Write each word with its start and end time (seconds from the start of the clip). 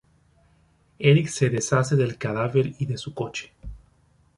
Eric 0.99 1.27
se 1.27 1.51
deshace 1.51 1.95
del 1.95 2.17
cadáver 2.17 2.73
y 2.79 2.87
de 2.87 2.97
su 2.97 3.13
coche. 3.13 3.51